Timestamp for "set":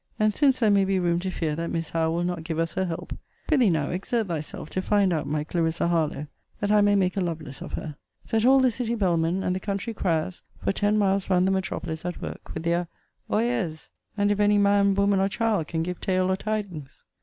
8.25-8.43